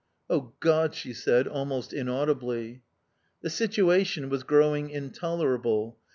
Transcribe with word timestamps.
"Oh, 0.31 0.53
God!" 0.61 0.95
she 0.95 1.13
said, 1.13 1.47
almost 1.47 1.93
inaudibly. 1.93 2.81
The 3.41 3.51
situation 3.51 4.29
was 4.29 4.41
growing 4.41 4.89
intolerable. 4.89 5.99